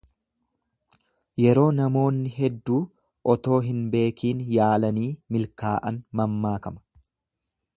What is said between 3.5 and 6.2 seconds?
hin beekiin yaalanii milkaa'an